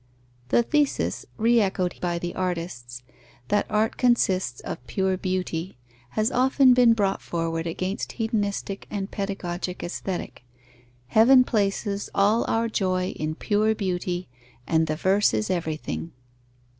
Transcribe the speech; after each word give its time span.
_The 0.49 0.63
thesis, 0.63 1.27
re 1.37 1.59
echoed 1.61 2.01
by 2.01 2.17
the 2.17 2.33
artists, 2.33 3.03
that 3.49 3.67
art 3.69 3.97
consists 3.97 4.59
of 4.61 4.83
pure 4.87 5.15
beauty, 5.15 5.77
has 6.17 6.31
often 6.31 6.73
been 6.73 6.93
brought 6.95 7.21
forward 7.21 7.67
against 7.67 8.13
hedonistic 8.13 8.87
and 8.89 9.11
pedagogic 9.11 9.83
Aesthetic: 9.83 10.43
"Heaven 11.09 11.43
places 11.43 12.09
All 12.15 12.45
our 12.49 12.67
joy 12.67 13.09
in 13.09 13.35
pure 13.35 13.75
beauty, 13.75 14.27
and 14.65 14.87
the 14.87 14.95
Verse 14.95 15.35
is 15.35 15.51
everything." 15.51 16.13